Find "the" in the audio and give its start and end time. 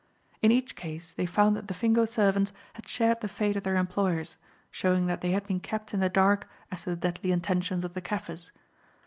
1.67-1.75, 3.21-3.27, 5.99-6.09, 6.89-6.95, 7.93-8.01